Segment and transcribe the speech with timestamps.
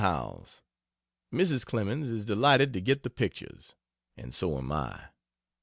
[0.01, 0.63] HOWELLS,
[1.31, 1.63] Mrs.
[1.63, 3.75] Clemens is delighted to get the pictures,
[4.17, 5.09] and so am I.